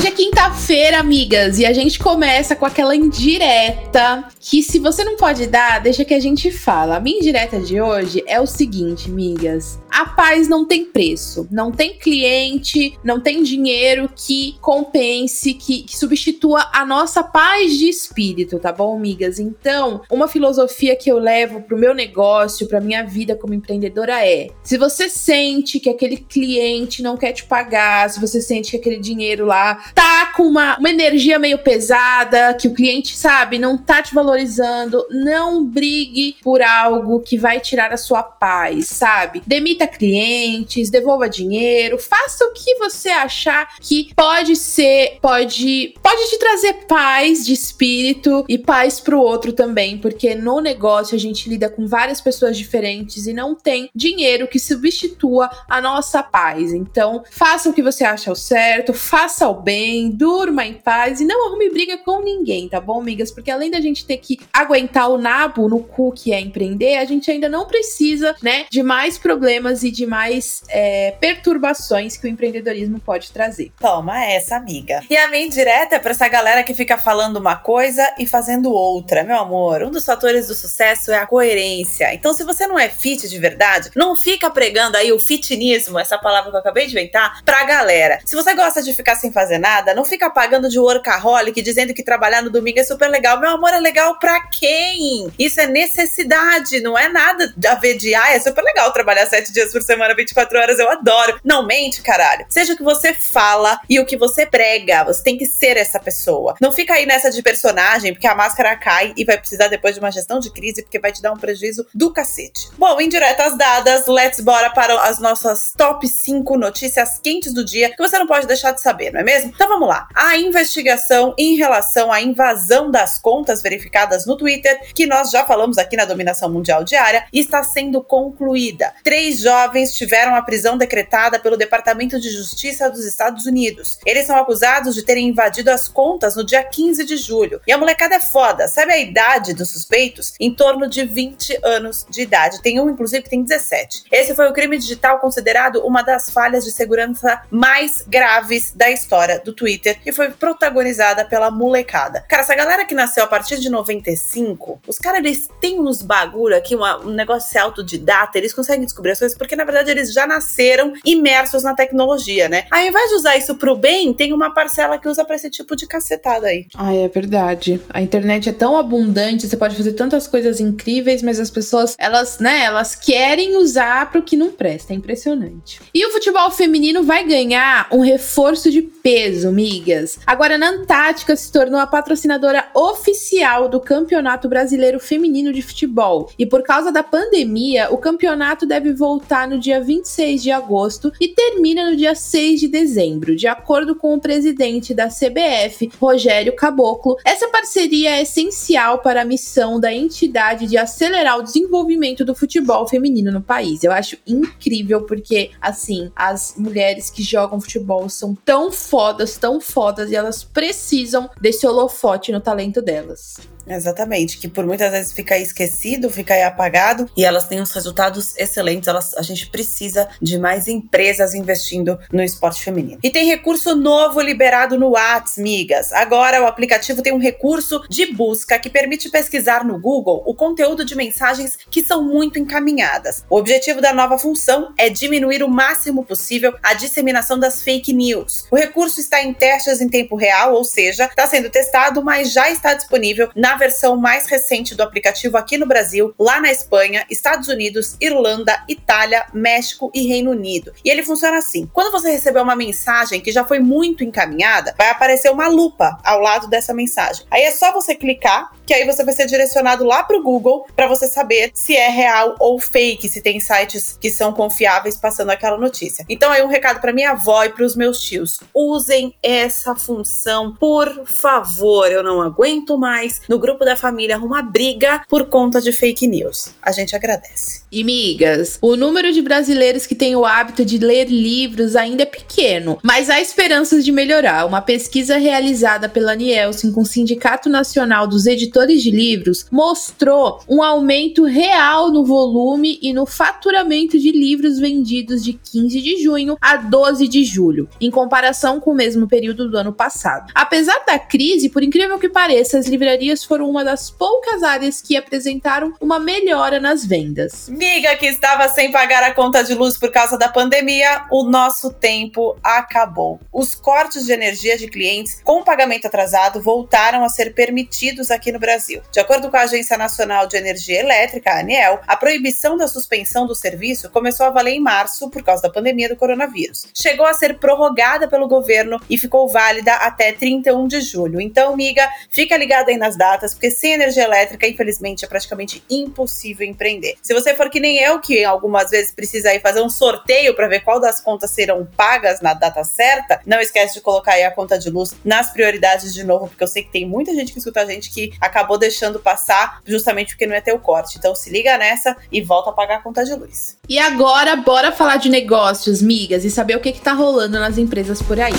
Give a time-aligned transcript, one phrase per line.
[0.00, 5.14] Hoje é quinta-feira, amigas, e a gente começa com aquela indireta que se você não
[5.18, 6.96] pode dar, deixa que a gente fala.
[6.96, 9.78] A minha indireta de hoje é o seguinte, amigas.
[9.90, 15.94] A paz não tem preço, não tem cliente, não tem dinheiro que compense, que, que
[15.94, 19.38] substitua a nossa paz de espírito, tá bom, amigas?
[19.38, 24.48] Então, uma filosofia que eu levo pro meu negócio, pra minha vida como empreendedora é:
[24.62, 28.98] se você sente que aquele cliente não quer te pagar, se você sente que aquele
[28.98, 34.02] dinheiro lá tá com uma, uma energia meio pesada, que o cliente, sabe, não tá
[34.02, 39.42] te valorizando, não brigue por algo que vai tirar a sua paz, sabe?
[39.46, 46.38] Demita clientes, devolva dinheiro, faça o que você achar que pode ser, pode, pode te
[46.38, 51.68] trazer paz de espírito e paz pro outro também, porque no negócio a gente lida
[51.68, 56.72] com várias pessoas diferentes e não tem dinheiro que substitua a nossa paz.
[56.72, 61.20] Então, faça o que você acha o certo, faça o bem bem, durma em paz
[61.20, 63.30] e não arrume briga com ninguém, tá bom, amigas?
[63.30, 67.04] Porque além da gente ter que aguentar o nabo no cu que é empreender, a
[67.06, 72.28] gente ainda não precisa, né, de mais problemas e de mais é, perturbações que o
[72.28, 73.72] empreendedorismo pode trazer.
[73.80, 75.00] Toma essa, amiga.
[75.08, 78.70] E a minha indireta é pra essa galera que fica falando uma coisa e fazendo
[78.70, 79.24] outra.
[79.24, 82.12] Meu amor, um dos fatores do sucesso é a coerência.
[82.12, 86.18] Então, se você não é fit de verdade, não fica pregando aí o fitnismo, essa
[86.18, 88.18] palavra que eu acabei de inventar, pra galera.
[88.26, 92.02] Se você gosta de ficar sem fazer nada, não fica pagando de workaholic dizendo que
[92.02, 93.40] trabalhar no domingo é super legal.
[93.40, 95.30] Meu amor, é legal pra quem?
[95.38, 99.52] Isso é necessidade, não é nada a ver de, ah, é super legal trabalhar sete
[99.52, 101.40] dias por semana, 24 horas, eu adoro.
[101.44, 102.46] Não mente, caralho.
[102.48, 105.98] Seja o que você fala e o que você prega, você tem que ser essa
[106.00, 106.54] pessoa.
[106.60, 110.00] Não fica aí nessa de personagem, porque a máscara cai e vai precisar depois de
[110.00, 112.68] uma gestão de crise, porque vai te dar um prejuízo do cacete.
[112.76, 118.02] Bom, indiretas dadas, let's bora para as nossas top 5 notícias quentes do dia que
[118.02, 119.49] você não pode deixar de saber, não é mesmo?
[119.54, 120.06] Então vamos lá.
[120.14, 125.76] A investigação em relação à invasão das contas verificadas no Twitter, que nós já falamos
[125.76, 128.94] aqui na Dominação Mundial Diária, está sendo concluída.
[129.02, 133.98] Três jovens tiveram a prisão decretada pelo Departamento de Justiça dos Estados Unidos.
[134.06, 137.60] Eles são acusados de terem invadido as contas no dia 15 de julho.
[137.66, 138.68] E a molecada é foda.
[138.68, 140.34] Sabe a idade dos suspeitos?
[140.38, 142.62] Em torno de 20 anos de idade.
[142.62, 144.04] Tem um, inclusive, que tem 17.
[144.12, 149.39] Esse foi o crime digital considerado uma das falhas de segurança mais graves da história
[149.44, 152.24] do Twitter e foi protagonizada pela molecada.
[152.28, 156.56] Cara, essa galera que nasceu a partir de 95, os caras eles têm uns bagulho
[156.56, 160.26] aqui, uma, um negócio autodidata, eles conseguem descobrir as coisas porque na verdade eles já
[160.26, 162.64] nasceram imersos na tecnologia, né?
[162.70, 165.76] Ao invés de usar isso pro bem, tem uma parcela que usa pra esse tipo
[165.76, 166.66] de cacetada aí.
[166.76, 167.80] Ai, é verdade.
[167.90, 172.38] A internet é tão abundante, você pode fazer tantas coisas incríveis, mas as pessoas, elas,
[172.38, 174.92] né, elas querem usar pro que não presta.
[174.92, 175.80] É impressionante.
[175.94, 180.20] E o futebol feminino vai ganhar um reforço de peso peso.
[180.26, 186.30] Agora, a Antártica se tornou a patrocinadora oficial do Campeonato Brasileiro Feminino de Futebol.
[186.38, 191.28] E por causa da pandemia, o campeonato deve voltar no dia 26 de agosto e
[191.28, 197.16] termina no dia 6 de dezembro, de acordo com o presidente da CBF, Rogério Caboclo.
[197.24, 202.86] Essa parceria é essencial para a missão da entidade de acelerar o desenvolvimento do futebol
[202.86, 203.82] feminino no país.
[203.82, 210.10] Eu acho incrível porque, assim, as mulheres que jogam futebol são tão fodas tão fodas,
[210.10, 213.36] e elas precisam desse holofote no talento delas.
[213.66, 217.72] Exatamente, que por muitas vezes fica aí esquecido, fica aí apagado e elas têm uns
[217.72, 218.88] resultados excelentes.
[218.88, 222.98] Elas, a gente precisa de mais empresas investindo no esporte feminino.
[223.02, 225.92] E tem recurso novo liberado no Whats, migas.
[225.92, 230.84] Agora o aplicativo tem um recurso de busca que permite pesquisar no Google o conteúdo
[230.84, 233.24] de mensagens que são muito encaminhadas.
[233.28, 238.46] O objetivo da nova função é diminuir o máximo possível a disseminação das fake news.
[238.50, 242.50] O recurso está em testes em tempo real, ou seja, está sendo testado, mas já
[242.50, 247.04] está disponível na na versão mais recente do aplicativo aqui no Brasil, lá na Espanha,
[247.10, 250.72] Estados Unidos, Irlanda, Itália, México e Reino Unido.
[250.84, 254.88] E ele funciona assim: quando você receber uma mensagem que já foi muito encaminhada, vai
[254.88, 257.26] aparecer uma lupa ao lado dessa mensagem.
[257.28, 260.64] Aí é só você clicar, que aí você vai ser direcionado lá para o Google
[260.76, 265.30] para você saber se é real ou fake, se tem sites que são confiáveis passando
[265.30, 266.04] aquela notícia.
[266.08, 270.54] Então aí um recado para minha avó e para os meus tios: usem essa função,
[270.54, 271.90] por favor.
[271.90, 276.50] Eu não aguento mais no grupo da família uma briga por conta de fake news.
[276.62, 277.62] A gente agradece.
[277.72, 282.06] E migas, o número de brasileiros que têm o hábito de ler livros ainda é
[282.06, 284.46] pequeno, mas há esperanças de melhorar.
[284.46, 290.62] Uma pesquisa realizada pela Nielsen com o Sindicato Nacional dos Editores de Livros mostrou um
[290.62, 296.56] aumento real no volume e no faturamento de livros vendidos de 15 de junho a
[296.56, 300.30] 12 de julho, em comparação com o mesmo período do ano passado.
[300.34, 304.96] Apesar da crise, por incrível que pareça, as livrarias foram uma das poucas áreas que
[304.96, 307.48] apresentaram uma melhora nas vendas.
[307.48, 311.72] Miga que estava sem pagar a conta de luz por causa da pandemia, o nosso
[311.72, 313.20] tempo acabou.
[313.32, 318.40] Os cortes de energia de clientes com pagamento atrasado voltaram a ser permitidos aqui no
[318.40, 318.82] Brasil.
[318.90, 323.28] De acordo com a Agência Nacional de Energia Elétrica, a ANEEL, a proibição da suspensão
[323.28, 326.66] do serviço começou a valer em março por causa da pandemia do coronavírus.
[326.74, 331.20] Chegou a ser prorrogada pelo governo e ficou válida até 31 de julho.
[331.20, 336.46] Então, miga, fica ligada aí nas datas, porque sem energia elétrica, infelizmente, é praticamente impossível
[336.46, 336.96] empreender.
[337.02, 340.48] Se você for que nem eu, que algumas vezes precisa aí fazer um sorteio para
[340.48, 344.30] ver qual das contas serão pagas na data certa, não esquece de colocar aí a
[344.30, 347.38] conta de luz nas prioridades de novo, porque eu sei que tem muita gente que
[347.38, 350.98] escuta a gente que acabou deixando passar justamente porque não ia ter o corte.
[350.98, 353.56] Então se liga nessa e volta a pagar a conta de luz.
[353.68, 357.58] E agora, bora falar de negócios, migas, e saber o que, que tá rolando nas
[357.58, 358.32] empresas por aí.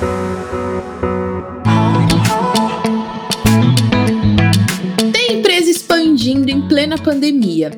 [0.00, 0.19] surgindo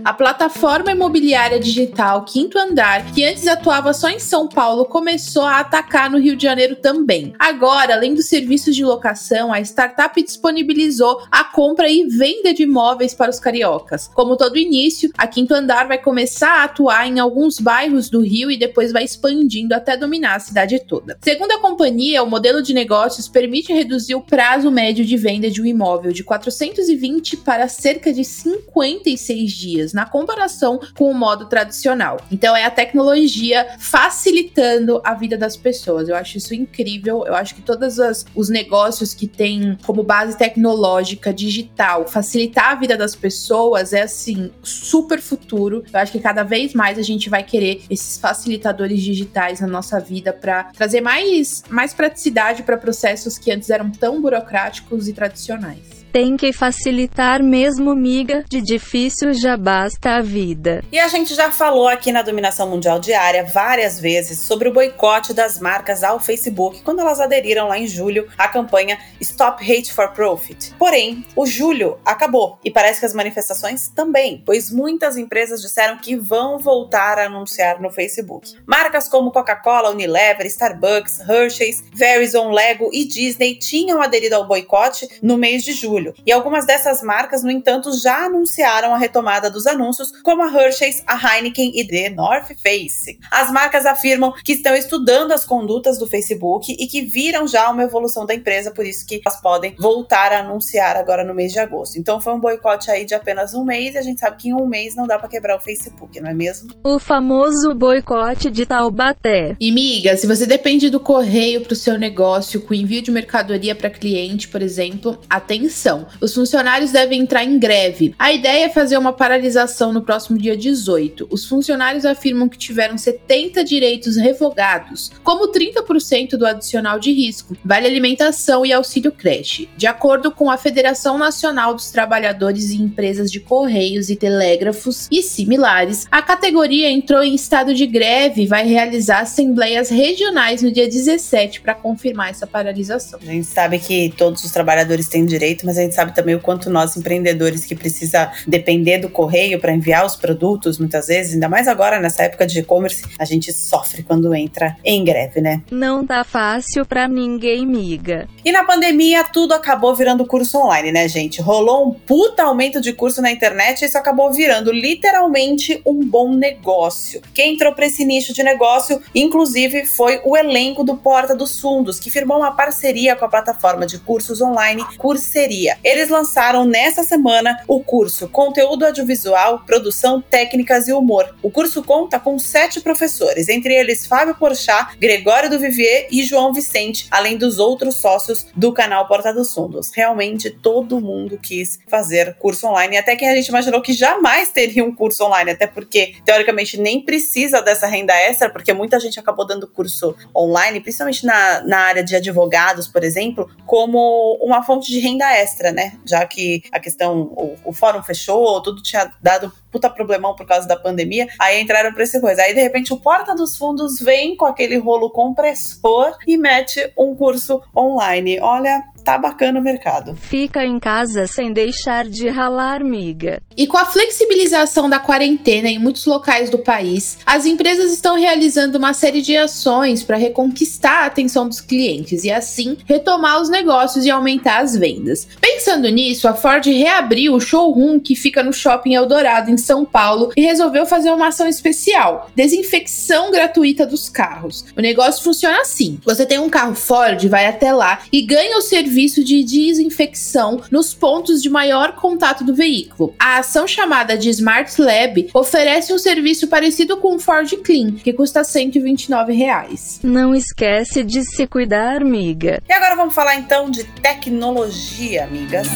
[0.05, 5.61] A plataforma imobiliária digital Quinto Andar, que antes atuava só em São Paulo, começou a
[5.61, 7.33] atacar no Rio de Janeiro também.
[7.39, 13.15] Agora, além dos serviços de locação, a startup disponibilizou a compra e venda de imóveis
[13.15, 14.09] para os cariocas.
[14.09, 18.51] Como todo início, a Quinto Andar vai começar a atuar em alguns bairros do Rio
[18.51, 21.19] e depois vai expandindo até dominar a cidade toda.
[21.23, 25.61] Segundo a companhia, o modelo de negócios permite reduzir o prazo médio de venda de
[25.61, 32.19] um imóvel de 420 para cerca de 56 dias, na comparação com o modo tradicional.
[32.31, 36.09] Então é a tecnologia facilitando a vida das pessoas.
[36.09, 37.25] Eu acho isso incrível.
[37.27, 37.97] Eu acho que todos
[38.35, 44.51] os negócios que têm como base tecnológica digital facilitar a vida das pessoas é assim
[44.63, 45.83] super futuro.
[45.93, 49.99] Eu acho que cada vez mais a gente vai querer esses facilitadores digitais na nossa
[49.99, 56.02] vida para trazer mais mais praticidade para processos que antes eram tão burocráticos e tradicionais
[56.13, 60.85] tem que facilitar mesmo miga, de difícil já basta a vida.
[60.93, 65.33] E a gente já falou aqui na Dominação Mundial Diária várias vezes sobre o boicote
[65.33, 70.13] das marcas ao Facebook quando elas aderiram lá em julho à campanha Stop Hate for
[70.13, 70.75] Profit.
[70.79, 76.15] Porém, o julho acabou e parece que as manifestações também, pois muitas empresas disseram que
[76.15, 78.53] vão voltar a anunciar no Facebook.
[78.67, 85.39] Marcas como Coca-Cola, Unilever, Starbucks, Hershey's, Verizon, Lego e Disney tinham aderido ao boicote no
[85.39, 86.15] mês de julho julho.
[86.27, 91.03] E algumas dessas marcas, no entanto, já anunciaram a retomada dos anúncios, como a Hershey's,
[91.07, 93.19] a Heineken e The North Face.
[93.31, 97.83] As marcas afirmam que estão estudando as condutas do Facebook e que viram já uma
[97.83, 101.59] evolução da empresa, por isso que elas podem voltar a anunciar agora no mês de
[101.59, 101.99] agosto.
[101.99, 104.55] Então foi um boicote aí de apenas um mês e a gente sabe que em
[104.55, 106.71] um mês não dá para quebrar o Facebook, não é mesmo?
[106.85, 109.57] O famoso boicote de Taubaté.
[109.61, 113.75] E miga, se você depende do correio para o seu negócio com envio de mercadoria
[113.75, 118.15] para cliente, por exemplo, atenção os funcionários devem entrar em greve.
[118.19, 121.29] A ideia é fazer uma paralisação no próximo dia 18.
[121.31, 127.87] Os funcionários afirmam que tiveram 70 direitos revogados, como 30% do adicional de risco, vale
[127.87, 129.69] alimentação e auxílio creche.
[129.77, 135.23] De acordo com a Federação Nacional dos Trabalhadores e Empresas de Correios e Telégrafos e
[135.23, 140.89] similares, a categoria entrou em estado de greve e vai realizar assembleias regionais no dia
[140.89, 143.19] 17 para confirmar essa paralisação.
[143.23, 146.41] A gente sabe que todos os trabalhadores têm direito, mas a gente sabe também o
[146.41, 151.49] quanto nós empreendedores que precisa depender do correio para enviar os produtos, muitas vezes, ainda
[151.49, 155.63] mais agora nessa época de e-commerce, a gente sofre quando entra em greve, né?
[155.71, 158.29] Não tá fácil para ninguém, miga.
[158.45, 161.41] E na pandemia tudo acabou virando curso online, né, gente?
[161.41, 166.35] Rolou um puta aumento de curso na internet e isso acabou virando literalmente um bom
[166.35, 167.21] negócio.
[167.35, 171.99] Quem entrou para esse nicho de negócio, inclusive, foi o elenco do Porta dos Fundos,
[171.99, 177.63] que firmou uma parceria com a plataforma de cursos online Curseria Eles lançaram nessa semana
[177.67, 181.35] o curso Conteúdo Audiovisual, Produção, Técnicas e Humor.
[181.43, 186.53] O curso conta com sete professores, entre eles Fábio Porchat, Gregório do Vivier e João
[186.53, 189.91] Vicente, além dos outros sócios do canal Porta dos Fundos.
[189.95, 194.85] Realmente todo mundo quis fazer curso online, até que a gente imaginou que jamais teria
[194.85, 199.47] um curso online, até porque teoricamente nem precisa dessa renda extra, porque muita gente acabou
[199.47, 204.99] dando curso online, principalmente na, na área de advogados, por exemplo, como uma fonte de
[204.99, 205.99] renda extra, né?
[206.05, 210.67] Já que a questão, o, o fórum fechou, tudo tinha dado puta problemão por causa
[210.67, 212.43] da pandemia, aí entraram pra essa coisa.
[212.43, 217.15] Aí, de repente, o Porta dos Fundos vem com aquele rolo compressor e mete um
[217.15, 218.39] curso online.
[218.41, 220.15] Olha, tá bacana o mercado.
[220.17, 223.43] Fica em casa sem deixar de ralar, miga.
[223.57, 228.79] E com a flexibilização da quarentena em muitos locais do país, as empresas estão realizando
[228.79, 234.07] uma série de ações para reconquistar a atenção dos clientes e assim retomar os negócios
[234.07, 235.27] e aumentar as vendas.
[235.41, 240.33] Pensando nisso, a Ford reabriu o showroom que fica no Shopping Eldorado em São Paulo
[240.37, 244.65] e resolveu fazer uma ação especial: desinfecção gratuita dos carros.
[244.77, 248.63] O negócio funciona assim: você tem um carro Ford, vai até lá e ganha o
[248.63, 253.15] serviço serviço de desinfecção nos pontos de maior contato do veículo.
[253.19, 258.13] A ação chamada de Smart Lab oferece um serviço parecido com o Ford Clean, que
[258.13, 259.99] custa 129 reais.
[260.03, 262.63] Não esquece de se cuidar, amiga.
[262.69, 265.69] E agora vamos falar então de tecnologia, amigas.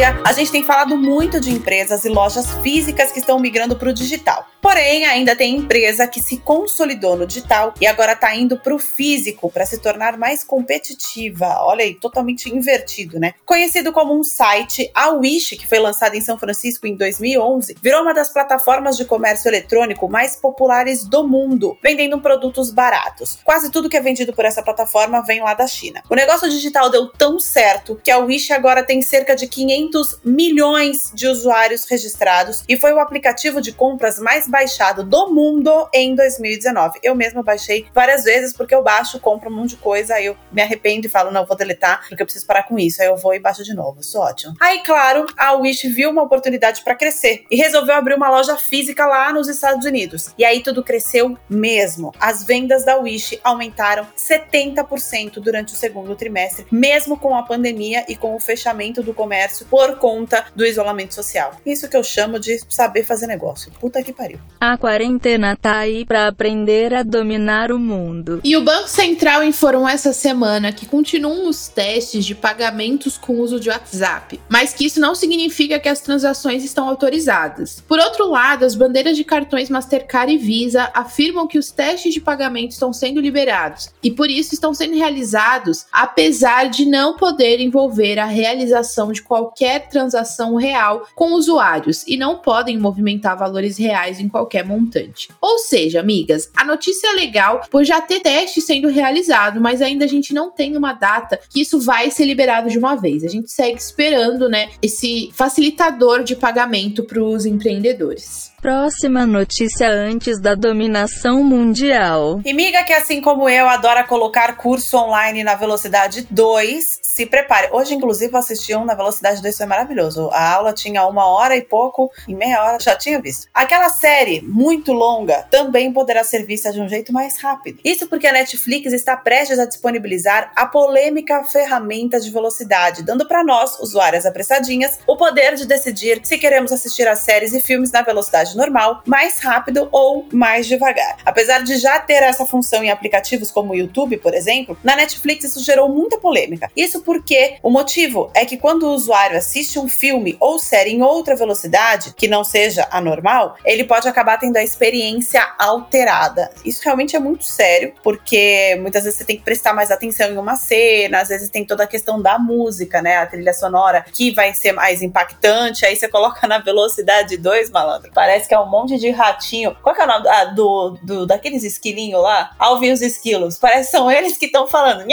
[0.00, 3.90] dia, a gente tem falado muito de empresas e lojas físicas que estão migrando para
[3.90, 4.46] o digital.
[4.70, 8.78] Porém, ainda tem empresa que se consolidou no digital e agora está indo para o
[8.78, 11.56] físico para se tornar mais competitiva.
[11.62, 13.34] Olha aí, totalmente invertido, né?
[13.44, 18.02] Conhecido como um site, a Wish, que foi lançada em São Francisco em 2011, virou
[18.02, 23.38] uma das plataformas de comércio eletrônico mais populares do mundo, vendendo produtos baratos.
[23.42, 26.00] Quase tudo que é vendido por essa plataforma vem lá da China.
[26.08, 30.20] O negócio digital deu tão certo que a Wish agora tem cerca de 500 500
[30.24, 36.14] milhões de usuários registrados e foi o aplicativo de compras mais baixado do mundo em
[36.14, 37.00] 2019.
[37.02, 40.36] Eu mesma baixei várias vezes porque eu baixo, compro um monte de coisa, aí eu
[40.52, 43.00] me arrependo e falo, não, vou deletar porque eu preciso parar com isso.
[43.00, 44.00] Aí eu vou e baixo de novo.
[44.00, 44.54] Isso ótimo.
[44.60, 49.06] Aí, claro, a Wish viu uma oportunidade para crescer e resolveu abrir uma loja física
[49.06, 50.34] lá nos Estados Unidos.
[50.36, 52.12] E aí tudo cresceu mesmo.
[52.20, 58.14] As vendas da Wish aumentaram 70% durante o segundo trimestre, mesmo com a pandemia e
[58.14, 61.52] com o fechamento do comércio por conta do isolamento social.
[61.64, 63.70] Isso que eu chamo de saber fazer negócio.
[63.80, 64.39] Puta que pariu.
[64.60, 68.42] A quarentena tá aí para aprender a dominar o mundo.
[68.44, 73.58] E o Banco Central informou essa semana que continuam os testes de pagamentos com uso
[73.58, 77.82] de WhatsApp, mas que isso não significa que as transações estão autorizadas.
[77.88, 82.20] Por outro lado, as bandeiras de cartões Mastercard e Visa afirmam que os testes de
[82.20, 88.18] pagamento estão sendo liberados e por isso estão sendo realizados, apesar de não poder envolver
[88.18, 94.28] a realização de qualquer transação real com usuários e não podem movimentar valores reais em
[94.30, 95.28] qualquer montante.
[95.40, 100.04] Ou seja, amigas, a notícia é legal por já ter teste sendo realizado, mas ainda
[100.04, 103.24] a gente não tem uma data que isso vai ser liberado de uma vez.
[103.24, 108.52] A gente segue esperando, né, esse facilitador de pagamento para os empreendedores.
[108.60, 112.42] Próxima notícia antes da dominação mundial.
[112.44, 117.70] E miga que assim como eu adora colocar curso online na velocidade 2, se prepare.
[117.72, 120.28] Hoje, inclusive, eu assisti um na velocidade 2, foi maravilhoso.
[120.30, 123.46] A aula tinha uma hora e pouco, em meia hora já tinha visto.
[123.54, 127.80] Aquela série muito longa também poderá ser vista de um jeito mais rápido.
[127.82, 133.42] Isso porque a Netflix está prestes a disponibilizar a polêmica ferramenta de velocidade, dando para
[133.42, 138.02] nós, usuárias apressadinhas, o poder de decidir se queremos assistir as séries e filmes na
[138.02, 141.16] velocidade velocidade normal, mais rápido ou mais devagar.
[141.24, 145.44] Apesar de já ter essa função em aplicativos como o YouTube, por exemplo, na Netflix
[145.44, 146.70] isso gerou muita polêmica.
[146.76, 151.02] Isso porque o motivo é que quando o usuário assiste um filme ou série em
[151.02, 156.50] outra velocidade, que não seja a normal, ele pode acabar tendo a experiência alterada.
[156.64, 160.38] Isso realmente é muito sério, porque muitas vezes você tem que prestar mais atenção em
[160.38, 163.16] uma cena, às vezes tem toda a questão da música, né?
[163.16, 168.10] A trilha sonora que vai ser mais impactante, aí você coloca na velocidade 2, malandro.
[168.14, 169.76] Parece parece que é um monte de ratinho.
[169.82, 172.50] Qual que é o nome ah, do, do, daqueles esquilinhos lá?
[172.58, 173.58] Alvin os esquilos.
[173.58, 175.04] Parece que são eles que estão falando.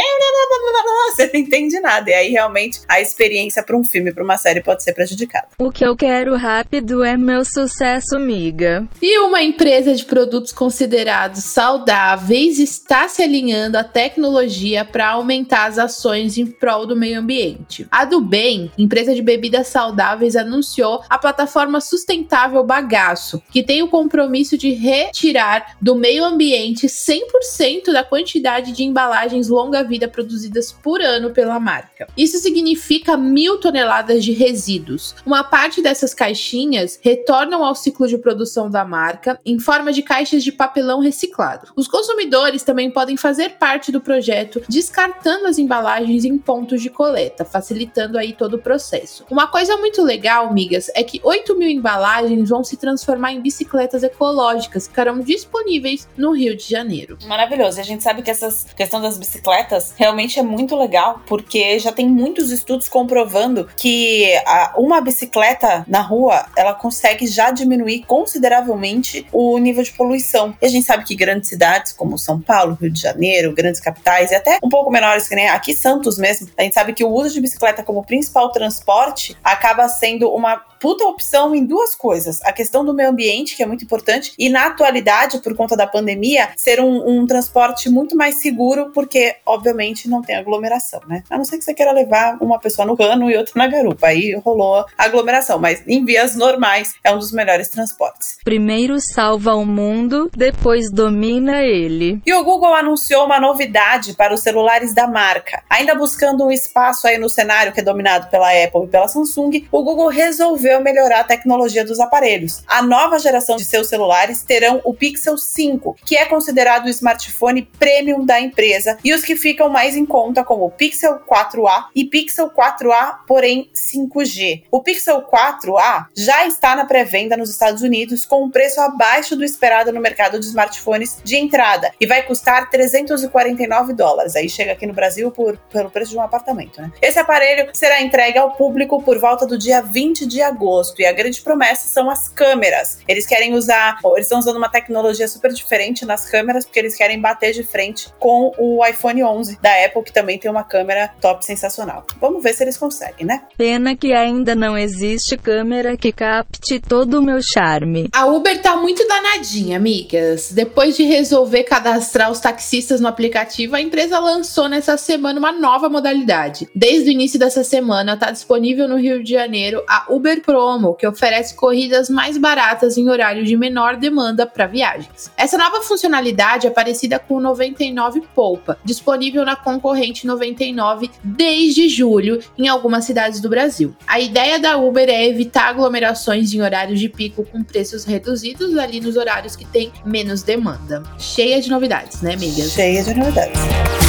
[1.15, 2.09] Você não entende nada.
[2.09, 5.47] E aí, realmente, a experiência para um filme, para uma série, pode ser prejudicada.
[5.59, 8.87] O que eu quero rápido é meu sucesso, miga.
[9.01, 15.77] E uma empresa de produtos considerados saudáveis está se alinhando à tecnologia para aumentar as
[15.77, 17.87] ações em prol do meio ambiente.
[17.91, 23.81] A do Bem, empresa de bebidas saudáveis, anunciou a plataforma sustentável Bagaço espaço, que tem
[23.81, 31.01] o compromisso de retirar do meio ambiente 100% da quantidade de embalagens longa-vida produzidas por
[31.01, 32.07] ano pela marca.
[32.15, 35.15] Isso significa mil toneladas de resíduos.
[35.25, 40.43] Uma parte dessas caixinhas retornam ao ciclo de produção da marca em forma de caixas
[40.43, 41.71] de papelão reciclado.
[41.75, 47.43] Os consumidores também podem fazer parte do projeto descartando as embalagens em pontos de coleta,
[47.43, 49.25] facilitando aí todo o processo.
[49.29, 54.03] Uma coisa muito legal, migas, é que 8 mil embalagens vão se transformar em bicicletas
[54.03, 57.17] ecológicas que ficarão disponíveis no Rio de Janeiro.
[57.25, 57.79] Maravilhoso.
[57.79, 61.91] E a gente sabe que essa questão das bicicletas realmente é muito legal, porque já
[61.91, 64.33] tem muitos estudos comprovando que
[64.75, 70.55] uma bicicleta na rua ela consegue já diminuir consideravelmente o nível de poluição.
[70.61, 74.31] E a gente sabe que grandes cidades como São Paulo, Rio de Janeiro, grandes capitais
[74.31, 77.09] e até um pouco menores que nem aqui Santos mesmo, a gente sabe que o
[77.09, 82.39] uso de bicicleta como principal transporte acaba sendo uma puta opção em duas coisas.
[82.43, 85.87] A questão do meio ambiente, que é muito importante, e na atualidade, por conta da
[85.87, 91.23] pandemia, ser um, um transporte muito mais seguro, porque, obviamente, não tem aglomeração, né?
[91.29, 94.07] A não ser que você queira levar uma pessoa no cano e outra na garupa.
[94.07, 98.37] Aí rolou aglomeração, mas em vias normais é um dos melhores transportes.
[98.43, 102.21] Primeiro salva o mundo, depois domina ele.
[102.25, 105.63] E o Google anunciou uma novidade para os celulares da marca.
[105.69, 109.67] Ainda buscando um espaço aí no cenário que é dominado pela Apple e pela Samsung,
[109.71, 112.63] o Google resolveu resolveu melhorar a tecnologia dos aparelhos.
[112.67, 117.63] A nova geração de seus celulares terão o Pixel 5, que é considerado o smartphone
[117.77, 122.05] premium da empresa, e os que ficam mais em conta, como o Pixel 4a e
[122.05, 124.63] Pixel 4a, porém 5G.
[124.71, 129.43] O Pixel 4a já está na pré-venda nos Estados Unidos com um preço abaixo do
[129.43, 134.35] esperado no mercado de smartphones de entrada e vai custar 349 dólares.
[134.35, 136.91] Aí chega aqui no Brasil por, pelo preço de um apartamento, né?
[137.01, 141.01] Esse aparelho será entregue ao público por volta do dia 20 de agosto agosto.
[141.01, 142.66] E a grande promessa são as câmeras.
[143.07, 147.19] Eles querem usar, eles estão usando uma tecnologia super diferente nas câmeras, porque eles querem
[147.19, 151.45] bater de frente com o iPhone 11 da Apple, que também tem uma câmera top
[151.45, 152.05] sensacional.
[152.19, 153.43] Vamos ver se eles conseguem, né?
[153.57, 158.09] Pena que ainda não existe câmera que capte todo o meu charme.
[158.13, 160.51] A Uber tá muito danadinha, amigas.
[160.51, 165.89] Depois de resolver cadastrar os taxistas no aplicativo, a empresa lançou nessa semana uma nova
[165.89, 166.67] modalidade.
[166.75, 171.07] Desde o início dessa semana, tá disponível no Rio de Janeiro a Uber Promo, que
[171.07, 172.56] oferece corridas mais baratas
[172.97, 175.31] em horário de menor demanda para viagens.
[175.37, 182.39] Essa nova funcionalidade é parecida com o 99 Poupa, disponível na concorrente 99 desde julho
[182.57, 183.95] em algumas cidades do Brasil.
[184.07, 188.99] A ideia da Uber é evitar aglomerações em horários de pico com preços reduzidos ali
[188.99, 191.03] nos horários que tem menos demanda.
[191.17, 192.71] Cheia de novidades, né, amigas?
[192.71, 194.06] Cheia de novidades.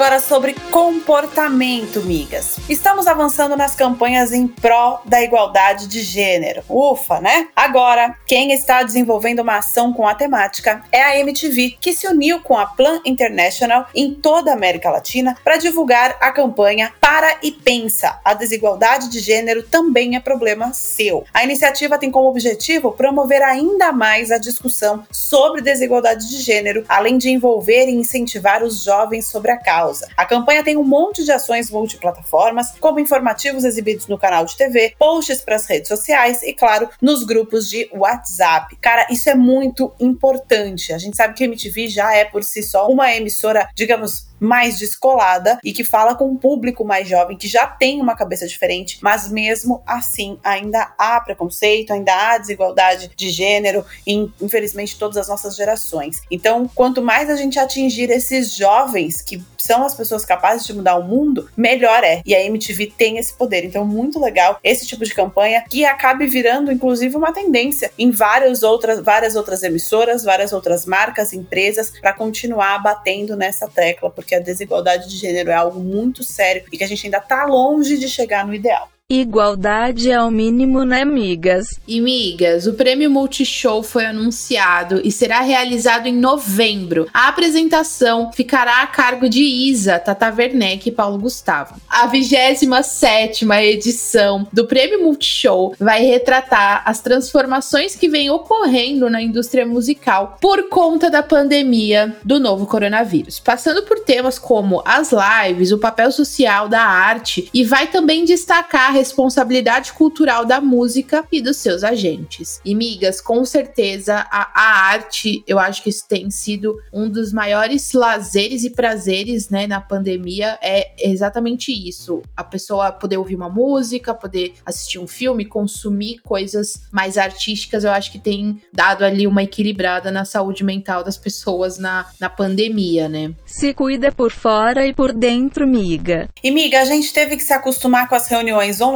[0.00, 2.56] Agora sobre comportamento, migas.
[2.70, 6.62] Estamos avançando nas campanhas em pró da igualdade de gênero.
[6.70, 7.48] Ufa, né?
[7.54, 12.40] Agora, quem está desenvolvendo uma ação com a temática é a MTV, que se uniu
[12.40, 17.52] com a Plan International em toda a América Latina para divulgar a campanha Para e
[17.52, 18.18] Pensa.
[18.24, 21.26] A desigualdade de gênero também é problema seu.
[21.34, 27.18] A iniciativa tem como objetivo promover ainda mais a discussão sobre desigualdade de gênero, além
[27.18, 29.89] de envolver e incentivar os jovens sobre a causa.
[30.16, 34.94] A campanha tem um monte de ações multiplataformas, como informativos exibidos no canal de TV,
[34.98, 38.76] posts para as redes sociais e, claro, nos grupos de WhatsApp.
[38.80, 40.92] Cara, isso é muito importante.
[40.92, 44.78] A gente sabe que a MTV já é por si só uma emissora, digamos, mais
[44.78, 48.98] descolada e que fala com um público mais jovem que já tem uma cabeça diferente,
[49.02, 55.28] mas mesmo assim ainda há preconceito, ainda há desigualdade de gênero em, infelizmente, todas as
[55.28, 56.22] nossas gerações.
[56.30, 60.96] Então, quanto mais a gente atingir esses jovens que são as pessoas capazes de mudar
[60.96, 62.22] o mundo, melhor é.
[62.24, 63.64] E a MTV tem esse poder.
[63.64, 68.62] Então, muito legal esse tipo de campanha que acabe virando, inclusive, uma tendência em várias
[68.62, 74.40] outras, várias outras emissoras, várias outras marcas, empresas, para continuar batendo nessa tecla, porque a
[74.40, 78.08] desigualdade de gênero é algo muito sério e que a gente ainda está longe de
[78.08, 78.88] chegar no ideal.
[79.12, 81.80] Igualdade é o mínimo, né, migas?
[81.88, 87.08] E migas, o prêmio Multishow foi anunciado e será realizado em novembro.
[87.12, 91.74] A apresentação ficará a cargo de Isa, Tata Werneck e Paulo Gustavo.
[91.88, 99.66] A 27 edição do prêmio Multishow vai retratar as transformações que vêm ocorrendo na indústria
[99.66, 105.78] musical por conta da pandemia do novo coronavírus, passando por temas como as lives, o
[105.78, 111.82] papel social da arte e vai também destacar responsabilidade cultural da música e dos seus
[111.82, 112.60] agentes.
[112.64, 117.32] E, migas, com certeza a, a arte, eu acho que isso tem sido um dos
[117.32, 122.22] maiores lazeres e prazeres, né, na pandemia, é exatamente isso.
[122.36, 127.90] A pessoa poder ouvir uma música, poder assistir um filme, consumir coisas mais artísticas, eu
[127.90, 133.08] acho que tem dado ali uma equilibrada na saúde mental das pessoas na, na pandemia,
[133.08, 133.32] né?
[133.46, 136.28] Se cuida por fora e por dentro, miga.
[136.42, 138.89] E miga, a gente teve que se acostumar com as reuniões online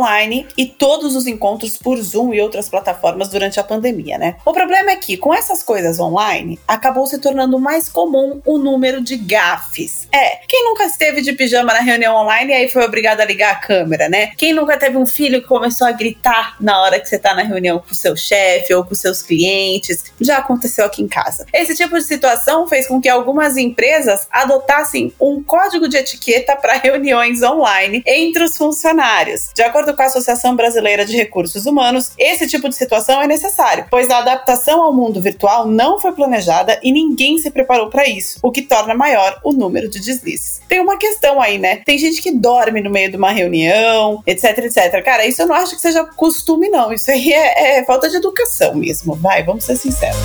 [0.56, 4.36] e todos os encontros por Zoom e outras plataformas durante a pandemia, né?
[4.44, 9.00] O problema é que, com essas coisas online, acabou se tornando mais comum o número
[9.00, 10.08] de gafes.
[10.12, 13.52] É, quem nunca esteve de pijama na reunião online e aí foi obrigado a ligar
[13.52, 14.32] a câmera, né?
[14.36, 17.42] Quem nunca teve um filho que começou a gritar na hora que você tá na
[17.42, 20.04] reunião com o seu chefe ou com seus clientes?
[20.20, 21.46] Já aconteceu aqui em casa.
[21.52, 26.74] Esse tipo de situação fez com que algumas empresas adotassem um código de etiqueta para
[26.74, 29.50] reuniões online entre os funcionários.
[29.54, 33.86] De acordo com a Associação Brasileira de Recursos Humanos, esse tipo de situação é necessário,
[33.90, 38.38] pois a adaptação ao mundo virtual não foi planejada e ninguém se preparou para isso,
[38.42, 40.60] o que torna maior o número de deslizes.
[40.68, 41.82] Tem uma questão aí, né?
[41.84, 45.02] Tem gente que dorme no meio de uma reunião, etc, etc.
[45.04, 46.92] Cara, isso eu não acho que seja costume, não.
[46.92, 49.14] Isso aí é, é falta de educação mesmo.
[49.14, 50.16] Vai, vamos ser sinceros.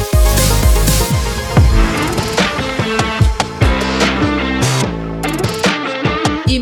[6.51, 6.59] E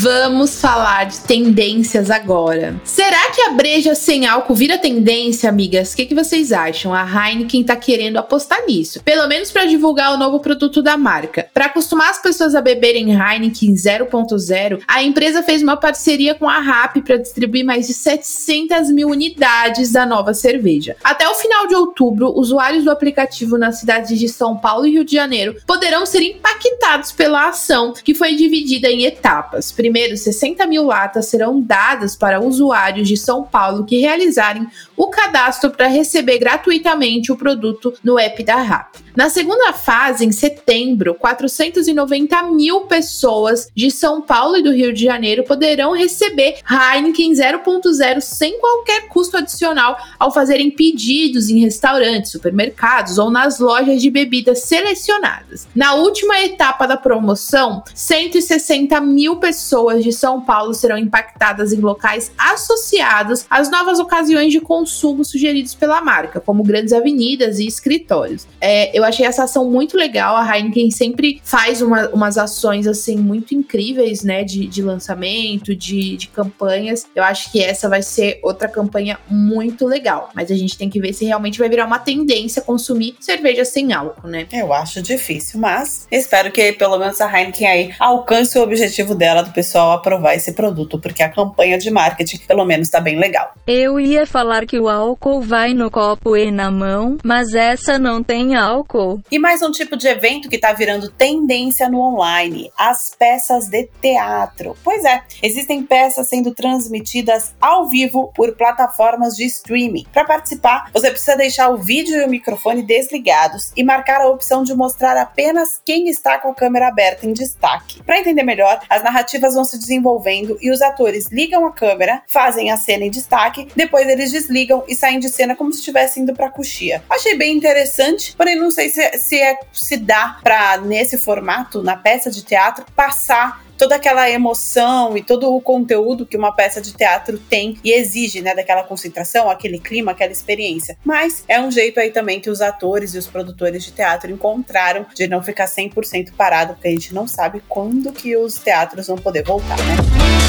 [0.00, 2.80] vamos falar de tendências agora.
[2.84, 5.92] Será que a breja sem álcool vira tendência, amigas?
[5.92, 6.94] O que, que vocês acham?
[6.94, 11.46] A Heineken tá querendo apostar nisso, pelo menos para divulgar o novo produto da marca.
[11.52, 16.58] Para acostumar as pessoas a beberem Heineken 0.0, a empresa fez uma parceria com a
[16.58, 20.96] RAP para distribuir mais de 700 mil unidades da nova cerveja.
[21.04, 25.04] Até o final de outubro, usuários do aplicativo nas cidades de São Paulo e Rio
[25.04, 29.72] de Janeiro poderão ser impactados pela ação, que foi dividida em etapas.
[29.72, 35.70] Primeiro, 60 mil latas serão dadas para usuários de São Paulo que realizarem o cadastro
[35.70, 39.03] para receber gratuitamente o produto no app da RAP.
[39.16, 45.04] Na segunda fase, em setembro, 490 mil pessoas de São Paulo e do Rio de
[45.04, 53.16] Janeiro poderão receber Heineken 0.0 sem qualquer custo adicional ao fazerem pedidos em restaurantes, supermercados
[53.16, 55.68] ou nas lojas de bebidas selecionadas.
[55.76, 62.32] Na última etapa da promoção, 160 mil pessoas de São Paulo serão impactadas em locais
[62.36, 68.44] associados às novas ocasiões de consumo sugeridos pela marca, como grandes avenidas e escritórios.
[68.60, 70.36] É, eu achei essa ação muito legal.
[70.36, 74.44] A Heineken sempre faz uma, umas ações assim muito incríveis, né?
[74.44, 77.06] De, de lançamento, de, de campanhas.
[77.14, 80.30] Eu acho que essa vai ser outra campanha muito legal.
[80.34, 83.92] Mas a gente tem que ver se realmente vai virar uma tendência consumir cerveja sem
[83.92, 84.46] álcool, né?
[84.52, 89.42] Eu acho difícil, mas espero que pelo menos a Heineken aí alcance o objetivo dela
[89.42, 93.52] do pessoal aprovar esse produto, porque a campanha de marketing pelo menos tá bem legal.
[93.66, 98.22] Eu ia falar que o álcool vai no copo e na mão, mas essa não
[98.22, 98.93] tem álcool.
[99.28, 103.88] E mais um tipo de evento que tá virando tendência no online: as peças de
[104.00, 104.76] teatro.
[104.84, 110.06] Pois é, existem peças sendo transmitidas ao vivo por plataformas de streaming.
[110.12, 114.62] Para participar, você precisa deixar o vídeo e o microfone desligados e marcar a opção
[114.62, 118.00] de mostrar apenas quem está com a câmera aberta em destaque.
[118.04, 122.70] Para entender melhor, as narrativas vão se desenvolvendo e os atores ligam a câmera, fazem
[122.70, 126.32] a cena em destaque, depois eles desligam e saem de cena como se estivessem indo
[126.32, 127.02] para coxia.
[127.10, 131.96] Achei bem interessante, porém não sei se, se, é, se dá para nesse formato, na
[131.96, 136.92] peça de teatro, passar toda aquela emoção e todo o conteúdo que uma peça de
[136.92, 140.96] teatro tem e exige, né, daquela concentração, aquele clima, aquela experiência.
[141.04, 145.06] Mas é um jeito aí também que os atores e os produtores de teatro encontraram
[145.14, 149.16] de não ficar 100% parado, porque a gente não sabe quando que os teatros vão
[149.16, 150.43] poder voltar, né?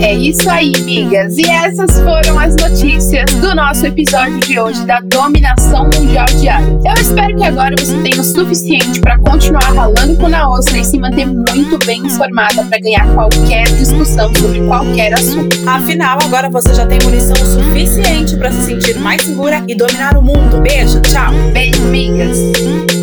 [0.00, 1.36] É isso aí, migas.
[1.36, 6.62] E essas foram as notícias do nosso episódio de hoje da dominação mundial ar.
[6.62, 10.84] Eu espero que agora você tenha o suficiente para continuar ralando com a ostra e
[10.84, 15.56] se manter muito bem informada para ganhar qualquer discussão sobre qualquer assunto.
[15.68, 20.22] Afinal, agora você já tem munição suficiente para se sentir mais segura e dominar o
[20.22, 20.60] mundo.
[20.60, 21.32] Beijo, tchau.
[21.52, 22.99] Beijo, migas.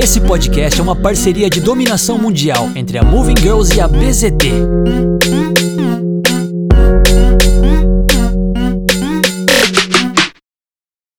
[0.00, 5.47] Esse podcast é uma parceria de dominação mundial entre a Moving Girls e a BZT.